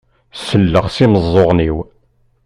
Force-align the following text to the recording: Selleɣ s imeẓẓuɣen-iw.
Selleɣ 0.45 0.85
s 0.95 0.97
imeẓẓuɣen-iw. 1.03 1.77